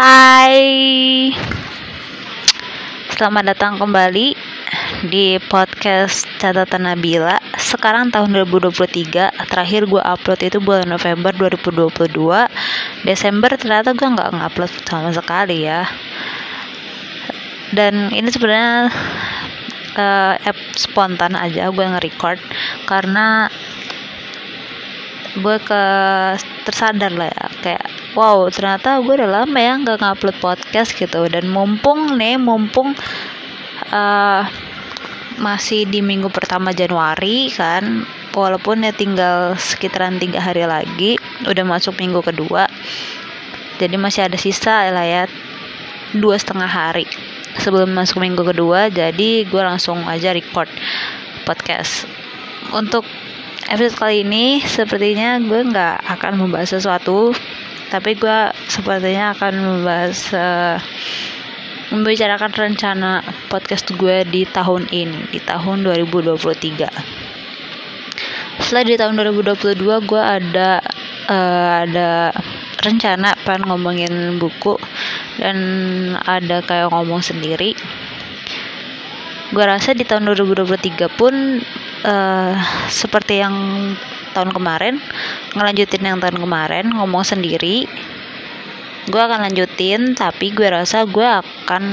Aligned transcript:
Hai. 0.00 1.28
Selamat 3.12 3.52
datang 3.52 3.76
kembali 3.76 4.32
di 5.12 5.36
podcast 5.52 6.24
catatan 6.40 6.88
Nabila. 6.88 7.36
Sekarang 7.60 8.08
tahun 8.08 8.32
2023 8.48 9.28
Terakhir 9.52 9.84
gue 9.84 10.00
upload 10.00 10.40
itu 10.40 10.56
bulan 10.56 10.88
November 10.88 11.36
2022 11.36 12.16
Desember 13.04 13.52
ternyata 13.60 13.92
gue 13.92 14.08
nggak 14.08 14.40
ngupload 14.40 14.72
sama 14.88 15.12
sekali 15.12 15.68
ya. 15.68 15.84
Dan 17.76 18.08
ini 18.08 18.32
sebenarnya 18.32 18.88
uh, 20.00 20.34
app 20.40 20.58
spontan 20.80 21.36
aja 21.36 21.68
gue 21.68 21.84
nge-record 21.84 22.40
Karena 22.88 23.52
gue 25.38 25.56
ke 25.62 25.82
tersadar 26.66 27.12
lah 27.14 27.30
ya. 27.30 27.46
Kayak 27.62 27.84
wow 28.18 28.50
ternyata 28.50 28.98
gue 29.02 29.14
udah 29.14 29.30
lama 29.42 29.58
ya 29.58 29.78
nggak 29.78 29.98
ngupload 30.02 30.36
podcast 30.42 30.94
gitu. 30.96 31.26
Dan 31.30 31.50
mumpung 31.50 32.18
nih 32.18 32.40
mumpung 32.40 32.94
uh, 33.94 34.42
masih 35.40 35.88
di 35.88 36.04
minggu 36.04 36.28
pertama 36.28 36.74
Januari 36.74 37.48
kan 37.54 38.04
walaupun 38.36 38.84
ya 38.84 38.92
tinggal 38.92 39.56
sekitaran 39.56 40.20
tiga 40.20 40.38
hari 40.38 40.68
lagi 40.68 41.16
udah 41.48 41.64
masuk 41.64 41.96
minggu 41.96 42.20
kedua 42.20 42.68
jadi 43.80 43.96
masih 43.96 44.28
ada 44.28 44.36
sisa 44.36 44.92
lah 44.92 45.02
ya 45.02 45.24
dua 46.12 46.36
setengah 46.36 46.68
hari 46.68 47.08
sebelum 47.56 47.96
masuk 47.96 48.20
minggu 48.20 48.44
kedua 48.44 48.92
jadi 48.92 49.48
gue 49.48 49.62
langsung 49.64 50.04
aja 50.04 50.36
record 50.36 50.68
podcast. 51.50 52.06
Untuk 52.70 53.02
episode 53.70 53.94
kali 54.02 54.26
ini 54.26 54.58
sepertinya 54.66 55.38
gue 55.38 55.60
nggak 55.70 56.02
akan 56.18 56.42
membahas 56.42 56.74
sesuatu 56.74 57.30
tapi 57.86 58.18
gue 58.18 58.50
sepertinya 58.66 59.30
akan 59.38 59.52
membahas 59.62 60.18
uh, 60.34 60.76
membicarakan 61.94 62.50
rencana 62.50 63.22
podcast 63.46 63.86
gue 63.94 64.26
di 64.26 64.42
tahun 64.50 64.90
ini 64.90 65.30
di 65.30 65.38
tahun 65.38 65.86
2023 65.86 67.30
setelah 68.58 68.84
di 68.84 68.98
tahun 68.98 69.14
2022 69.38 69.78
gue 70.02 70.22
ada 70.22 70.82
uh, 71.30 71.86
ada 71.86 72.34
rencana 72.82 73.38
pengen 73.46 73.70
ngomongin 73.70 74.14
buku 74.42 74.74
dan 75.36 75.56
ada 76.24 76.64
kayak 76.64 76.90
ngomong 76.92 77.20
sendiri. 77.20 77.76
Gue 79.50 79.64
rasa 79.66 79.92
di 79.92 80.06
tahun 80.06 80.30
2023 80.30 81.10
pun 81.18 81.60
uh, 82.04 82.54
seperti 82.88 83.42
yang 83.42 83.54
tahun 84.30 84.54
kemarin 84.54 85.02
ngelanjutin 85.54 86.06
yang 86.06 86.18
tahun 86.22 86.38
kemarin 86.38 86.86
ngomong 86.94 87.26
sendiri. 87.26 87.90
Gue 89.10 89.18
akan 89.18 89.50
lanjutin 89.50 90.14
tapi 90.14 90.54
gue 90.54 90.70
rasa 90.70 91.02
gue 91.08 91.24
akan 91.24 91.84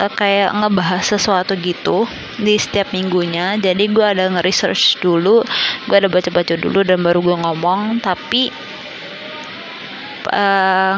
uh, 0.00 0.12
kayak 0.14 0.54
ngebahas 0.54 1.04
sesuatu 1.04 1.58
gitu 1.58 2.08
di 2.40 2.56
setiap 2.56 2.94
minggunya. 2.94 3.58
Jadi 3.60 3.90
gue 3.90 4.06
ada 4.06 4.30
nge-research 4.32 5.02
dulu 5.04 5.44
gue 5.88 5.96
ada 5.96 6.08
baca-baca 6.08 6.54
dulu 6.56 6.86
dan 6.86 7.04
baru 7.04 7.20
gue 7.20 7.36
ngomong. 7.42 8.00
Tapi 8.00 8.48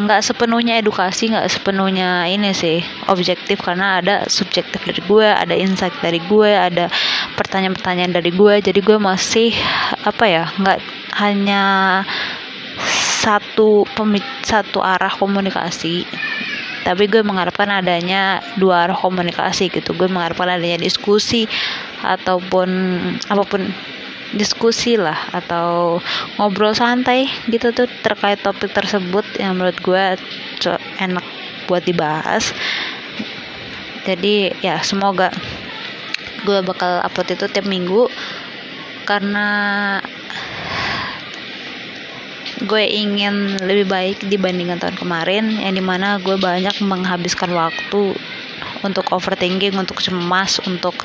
nggak 0.01 0.21
uh, 0.21 0.27
sepenuhnya 0.27 0.83
edukasi 0.83 1.31
nggak 1.31 1.47
sepenuhnya 1.47 2.27
ini 2.27 2.51
sih 2.51 2.83
objektif. 3.07 3.63
Karena 3.63 4.03
ada 4.03 4.27
subjektif 4.27 4.83
dari 4.83 5.01
gue 5.07 5.27
ada 5.27 5.55
insight 5.55 5.95
dari 6.03 6.19
gue 6.27 6.51
ada 6.51 6.91
pertanyaan-pertanyaan 7.39 8.13
dari 8.13 8.31
gue. 8.35 8.55
Jadi 8.59 8.81
gue 8.83 8.99
masih 8.99 9.55
apa 10.03 10.25
ya 10.27 10.45
nggak 10.59 10.79
hanya 11.23 11.63
satu 13.23 13.87
satu 14.43 14.79
arah 14.83 15.13
komunikasi. 15.15 16.05
Tapi 16.81 17.05
gue 17.13 17.21
mengharapkan 17.21 17.69
adanya 17.69 18.41
dua 18.57 18.89
arah 18.89 18.97
komunikasi 18.97 19.69
gitu. 19.69 19.93
Gue 19.95 20.09
mengharapkan 20.09 20.59
adanya 20.59 20.81
diskusi 20.81 21.45
ataupun 22.01 22.69
apa 23.29 23.45
pun 23.45 23.69
diskusi 24.35 24.95
lah 24.95 25.19
atau 25.35 25.99
ngobrol 26.39 26.75
santai 26.75 27.27
gitu 27.51 27.75
tuh 27.75 27.91
terkait 28.03 28.39
topik 28.39 28.71
tersebut 28.71 29.27
yang 29.43 29.59
menurut 29.59 29.79
gue 29.83 30.05
enak 31.03 31.27
buat 31.67 31.83
dibahas. 31.83 32.55
Jadi 34.07 34.55
ya 34.63 34.81
semoga 34.83 35.31
gue 36.47 36.59
bakal 36.65 37.05
upload 37.05 37.37
itu 37.37 37.47
tiap 37.53 37.67
minggu 37.69 38.09
karena 39.05 39.49
gue 42.61 42.85
ingin 42.85 43.57
lebih 43.65 43.89
baik 43.89 44.19
dibandingkan 44.29 44.77
tahun 44.77 44.97
kemarin 45.01 45.45
yang 45.61 45.73
di 45.73 45.85
mana 45.85 46.21
gue 46.21 46.37
banyak 46.37 46.77
menghabiskan 46.85 47.53
waktu 47.57 48.13
untuk 48.85 49.05
overthinking 49.13 49.77
untuk 49.77 50.01
cemas 50.01 50.61
untuk 50.69 50.97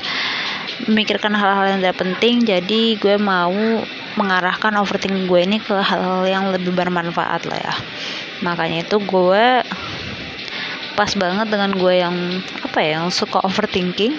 memikirkan 0.84 1.32
hal-hal 1.32 1.72
yang 1.72 1.78
tidak 1.80 1.96
penting 1.96 2.44
jadi 2.44 2.82
gue 3.00 3.16
mau 3.16 3.80
mengarahkan 4.16 4.72
overthinking 4.80 5.28
gue 5.28 5.40
ini 5.44 5.56
ke 5.60 5.76
hal-hal 5.76 6.24
yang 6.28 6.44
lebih 6.52 6.72
bermanfaat 6.72 7.48
lah 7.48 7.60
ya. 7.60 7.74
Makanya 8.44 8.84
itu 8.84 8.96
gue 9.00 9.64
pas 10.96 11.12
banget 11.12 11.46
dengan 11.52 11.76
gue 11.76 11.94
yang 12.00 12.16
apa 12.64 12.78
ya 12.80 13.00
yang 13.00 13.12
suka 13.12 13.44
overthinking. 13.44 14.16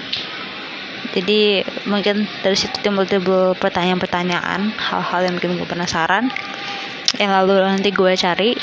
Jadi 1.18 1.66
mungkin 1.90 2.30
dari 2.46 2.54
situ 2.54 2.78
timbul-timbul 2.86 3.58
pertanyaan-pertanyaan 3.58 4.70
hal-hal 4.78 5.22
yang 5.26 5.34
bikin 5.42 5.58
gue 5.58 5.66
penasaran. 5.66 6.30
Yang 7.18 7.32
lalu 7.42 7.54
nanti 7.66 7.90
gue 7.90 8.12
cari 8.14 8.54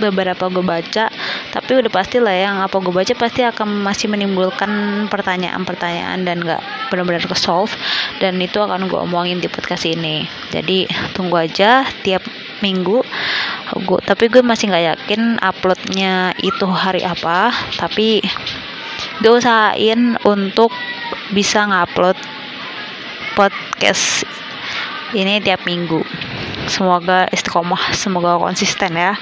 beberapa 0.00 0.48
gue 0.48 0.64
baca. 0.64 1.12
Tapi 1.52 1.70
udah 1.76 1.92
pasti 1.92 2.16
lah 2.24 2.32
yang 2.32 2.56
apa 2.64 2.80
gue 2.80 2.88
baca 2.88 3.12
pasti 3.12 3.44
akan 3.44 3.84
masih 3.84 4.08
menimbulkan 4.08 5.04
pertanyaan-pertanyaan 5.12 6.24
dan 6.24 6.40
gak 6.40 6.64
benar-benar 6.92 7.24
ke 7.24 7.32
solve 7.32 7.72
dan 8.20 8.36
itu 8.36 8.60
akan 8.60 8.92
gue 8.92 9.00
omongin 9.00 9.40
di 9.40 9.48
podcast 9.48 9.88
ini. 9.88 10.28
Jadi 10.52 10.84
tunggu 11.16 11.40
aja 11.40 11.88
tiap 12.04 12.20
minggu. 12.60 13.00
Gue 13.88 13.98
tapi 14.04 14.28
gue 14.28 14.44
masih 14.44 14.68
nggak 14.68 14.84
yakin 14.92 15.40
uploadnya 15.40 16.36
itu 16.44 16.68
hari 16.68 17.00
apa 17.00 17.48
tapi 17.80 18.20
gue 19.24 19.32
usahain 19.32 20.20
untuk 20.28 20.68
bisa 21.32 21.64
ngupload 21.64 22.20
podcast 23.32 24.28
ini 25.16 25.40
tiap 25.40 25.64
minggu. 25.64 26.04
Semoga 26.68 27.28
istiqomah 27.32 27.96
semoga 27.96 28.36
konsisten 28.36 28.92
ya. 28.96 29.16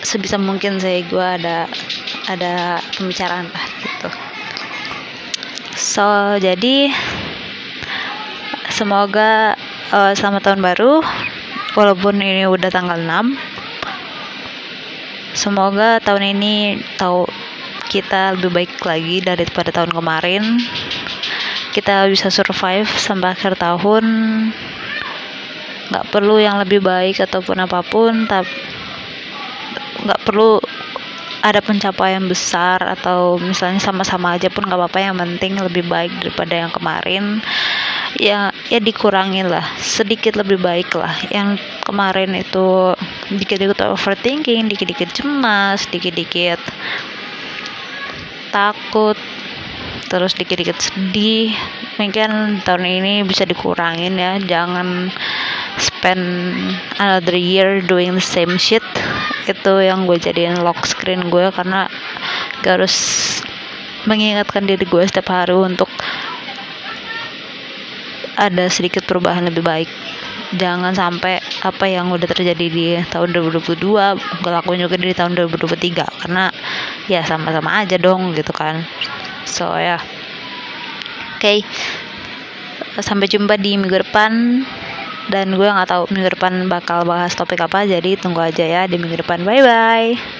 Sebisa 0.00 0.40
mungkin 0.40 0.80
saya 0.80 1.04
gue 1.04 1.26
ada 1.40 1.68
ada 2.26 2.80
pembicaraan. 2.96 3.52
lah 3.52 3.69
so 5.80 6.36
jadi 6.36 6.92
semoga 8.68 9.56
uh, 9.96 10.12
selamat 10.12 10.44
tahun 10.44 10.60
baru 10.60 11.00
walaupun 11.72 12.20
ini 12.20 12.44
udah 12.44 12.68
tanggal 12.68 13.00
6 13.00 13.32
semoga 15.32 15.96
tahun 16.04 16.36
ini 16.36 16.84
tahu 17.00 17.24
kita 17.90 18.38
lebih 18.38 18.54
baik 18.54 18.72
lagi 18.86 19.18
daripada 19.18 19.74
tahun 19.74 19.90
kemarin. 19.90 20.62
Kita 21.74 22.06
bisa 22.06 22.30
survive 22.30 22.86
sampai 22.86 23.34
akhir 23.34 23.58
tahun. 23.58 24.06
Nggak 25.90 26.06
perlu 26.14 26.38
yang 26.38 26.62
lebih 26.62 26.78
baik 26.78 27.18
ataupun 27.18 27.58
apa 27.66 27.82
pun 27.82 28.30
tapi 28.30 28.46
nggak 30.06 30.22
perlu 30.22 30.62
ada 31.40 31.64
pencapaian 31.64 32.24
besar 32.28 32.80
atau 32.84 33.40
misalnya 33.40 33.80
sama-sama 33.80 34.36
aja 34.36 34.52
pun 34.52 34.68
nggak 34.68 34.76
apa-apa 34.76 34.98
yang 35.00 35.16
penting 35.16 35.56
lebih 35.56 35.88
baik 35.88 36.12
daripada 36.20 36.54
yang 36.66 36.72
kemarin. 36.72 37.24
Ya 38.18 38.50
ya 38.68 38.78
dikurangin 38.82 39.48
lah 39.48 39.64
sedikit 39.80 40.36
lebih 40.36 40.60
baik 40.60 40.92
lah. 40.92 41.12
Yang 41.32 41.64
kemarin 41.86 42.36
itu 42.36 42.92
dikit-dikit 43.32 43.80
overthinking 43.88 44.68
dikit-dikit 44.68 45.10
cemas 45.16 45.88
dikit-dikit 45.88 46.60
takut 48.52 49.16
terus 50.12 50.36
dikit-dikit 50.36 50.76
sedih. 50.76 51.54
Mungkin 51.96 52.60
tahun 52.64 52.84
ini 52.84 53.24
bisa 53.24 53.48
dikurangin 53.48 54.18
ya 54.18 54.36
jangan 54.42 55.08
spend 55.80 56.24
another 57.00 57.36
year 57.36 57.80
doing 57.80 58.16
the 58.16 58.24
same 58.24 58.58
shit 58.60 58.84
itu 59.48 59.72
yang 59.80 60.04
gue 60.04 60.18
jadiin 60.20 60.60
lock 60.60 60.84
screen 60.84 61.30
gue 61.32 61.48
karena 61.54 61.88
gak 62.60 62.80
harus 62.80 62.96
mengingatkan 64.04 64.64
diri 64.64 64.84
gue 64.84 65.02
setiap 65.04 65.32
hari 65.32 65.56
untuk 65.56 65.88
ada 68.40 68.72
sedikit 68.72 69.04
perubahan 69.04 69.44
lebih 69.44 69.60
baik 69.60 69.90
jangan 70.56 70.90
sampai 70.96 71.38
apa 71.62 71.86
yang 71.86 72.10
udah 72.10 72.26
terjadi 72.26 72.66
di 72.66 72.86
tahun 73.12 73.30
2022 73.36 73.78
gue 74.42 74.50
lakuin 74.50 74.82
juga 74.82 74.98
di 74.98 75.14
tahun 75.14 75.38
2023 75.38 76.26
karena 76.26 76.50
ya 77.06 77.22
sama-sama 77.22 77.84
aja 77.84 77.94
dong 78.00 78.34
gitu 78.34 78.50
kan 78.50 78.82
so 79.46 79.70
ya 79.78 79.94
yeah. 79.94 80.00
oke 81.38 81.38
okay. 81.38 81.58
sampai 82.98 83.30
jumpa 83.30 83.54
di 83.62 83.78
minggu 83.78 84.02
depan 84.02 84.64
dan 85.30 85.54
gue 85.54 85.68
nggak 85.70 85.88
tahu 85.88 86.02
minggu 86.10 86.34
depan 86.34 86.66
bakal 86.66 87.06
bahas 87.06 87.32
topik 87.38 87.62
apa 87.62 87.86
jadi 87.86 88.18
tunggu 88.18 88.42
aja 88.42 88.66
ya 88.66 88.82
di 88.90 88.98
minggu 88.98 89.22
depan. 89.22 89.46
Bye 89.46 89.62
bye 89.62 90.39